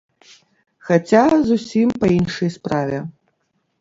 Хаця 0.87 1.21
зусім 1.49 1.93
па 2.05 2.13
іншай 2.17 2.49
справе. 2.59 2.97